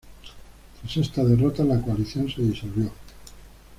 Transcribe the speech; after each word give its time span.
Tras 0.81 0.97
esta 0.97 1.23
derrota, 1.23 1.63
la 1.63 1.79
coalición 1.79 2.27
se 2.27 2.41
disolvió. 2.41 2.89